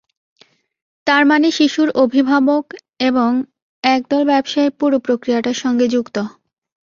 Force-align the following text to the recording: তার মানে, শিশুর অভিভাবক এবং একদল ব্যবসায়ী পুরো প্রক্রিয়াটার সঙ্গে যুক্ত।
তার 1.07 1.23
মানে, 1.25 1.47
শিশুর 1.51 1.89
অভিভাবক 2.03 2.65
এবং 2.99 3.29
একদল 3.83 4.23
ব্যবসায়ী 4.25 4.69
পুরো 4.79 4.97
প্রক্রিয়াটার 4.99 5.57
সঙ্গে 5.63 5.85
যুক্ত। 5.87 6.15